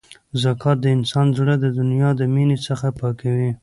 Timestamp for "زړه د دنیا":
1.37-2.09